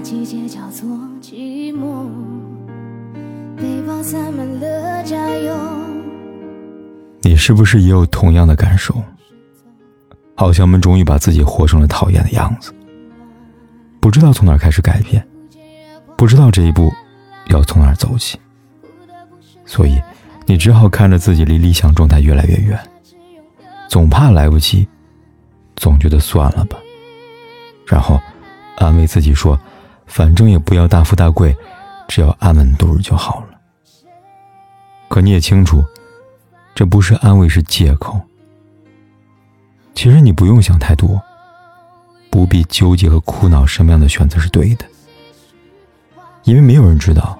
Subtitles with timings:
[0.00, 0.88] 季节叫做
[1.20, 2.08] 寂寞，
[3.56, 5.54] 背包塞满了加油。
[7.22, 8.94] 你是不是也有同样的感受？
[10.34, 12.72] 好像我们终于把自己活成了讨厌的样子，
[14.00, 15.22] 不知道从哪开始改变，
[16.16, 16.90] 不知道这一步
[17.48, 18.38] 要从哪走起，
[19.66, 20.00] 所以
[20.46, 22.80] 你只好看着自己离理想状态越来越远，
[23.86, 24.88] 总怕来不及，
[25.76, 26.78] 总觉得算了吧，
[27.86, 28.18] 然后
[28.78, 29.60] 安慰自己说，
[30.10, 31.56] 反正也不要大富大贵，
[32.08, 33.60] 只要安稳度日就好了。
[35.08, 35.84] 可你也清楚，
[36.74, 38.20] 这不是安慰，是借口。
[39.94, 41.22] 其实你不用想太多，
[42.28, 44.84] 不必纠结和苦恼什么样的选择是对的，
[46.42, 47.38] 因为没有人知道，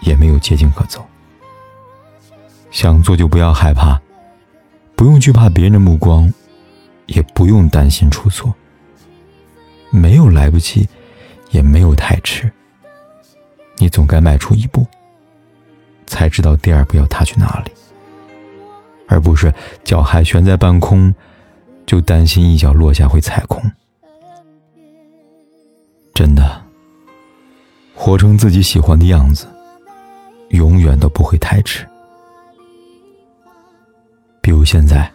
[0.00, 1.04] 也没有捷径可走。
[2.70, 3.98] 想做就不要害怕，
[4.94, 6.30] 不用惧怕别人的目光，
[7.06, 8.54] 也不用担心出错。
[9.88, 10.86] 没有来不及，
[11.56, 12.52] 也没有太迟。
[13.78, 14.86] 你总该迈出一步，
[16.06, 17.72] 才知道第二步要踏去哪里，
[19.08, 21.12] 而不是脚还悬在半空。
[21.86, 23.62] 就担心一脚落下会踩空，
[26.12, 26.60] 真的，
[27.94, 29.46] 活成自己喜欢的样子，
[30.48, 31.86] 永远都不会太迟。
[34.40, 35.08] 比如现在，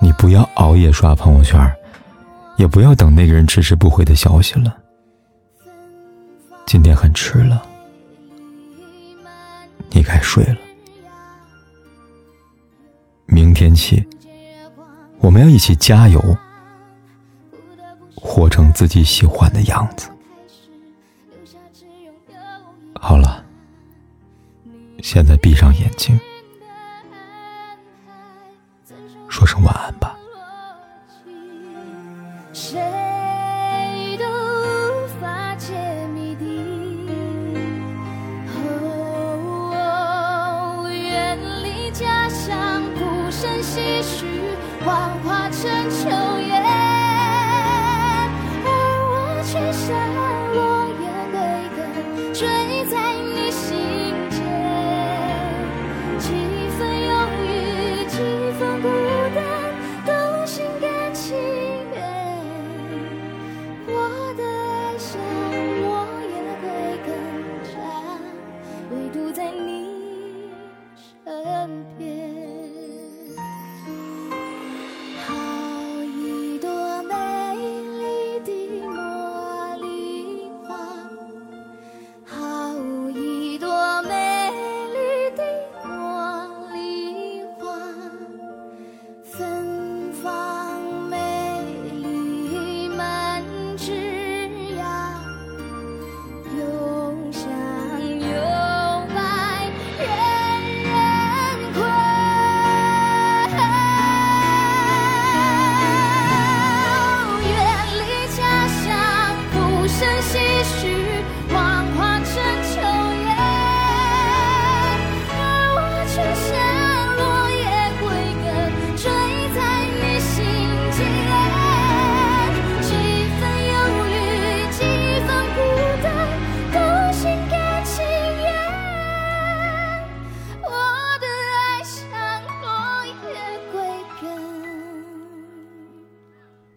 [0.00, 1.70] 你不要熬夜刷朋友圈，
[2.56, 4.74] 也不要等那个人迟迟不回的消息了。
[6.66, 7.64] 今天很迟了，
[9.90, 10.56] 你该睡了。
[13.26, 14.04] 明天起。
[15.20, 16.20] 我们要一起加油，
[18.16, 20.10] 活成自己喜欢的样子。
[23.00, 23.44] 好了，
[25.02, 26.18] 现在闭上眼睛，
[29.28, 30.18] 说声晚安吧。
[44.06, 44.35] Christian.